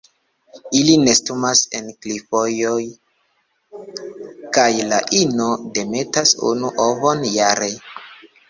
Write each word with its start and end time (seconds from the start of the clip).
Ili 0.77 0.93
nestumas 1.01 1.59
en 1.79 1.91
klifoj 2.05 2.47
kaj 4.57 4.67
la 4.93 5.01
ino 5.21 5.51
demetas 5.77 6.37
unu 6.55 6.77
ovon 6.89 7.23
jare. 7.37 7.71